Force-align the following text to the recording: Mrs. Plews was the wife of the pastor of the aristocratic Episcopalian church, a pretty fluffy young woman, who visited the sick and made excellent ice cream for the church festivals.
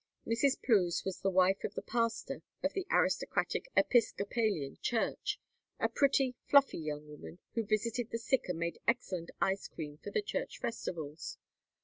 Mrs. 0.25 0.57
Plews 0.65 1.05
was 1.05 1.19
the 1.19 1.29
wife 1.29 1.63
of 1.63 1.75
the 1.75 1.83
pastor 1.83 2.41
of 2.63 2.73
the 2.73 2.87
aristocratic 2.89 3.67
Episcopalian 3.77 4.79
church, 4.81 5.39
a 5.79 5.87
pretty 5.89 6.33
fluffy 6.47 6.79
young 6.79 7.07
woman, 7.07 7.37
who 7.53 7.61
visited 7.63 8.09
the 8.09 8.17
sick 8.17 8.45
and 8.49 8.57
made 8.57 8.79
excellent 8.87 9.29
ice 9.39 9.67
cream 9.67 9.97
for 9.99 10.09
the 10.09 10.23
church 10.23 10.57
festivals. 10.57 11.37